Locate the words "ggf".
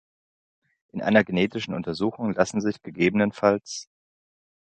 2.81-3.87